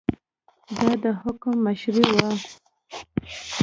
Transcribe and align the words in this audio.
دا 0.79 0.91
د 1.03 1.05
حکم 1.21 1.53
مشري 1.65 2.05
وه. 2.15 2.29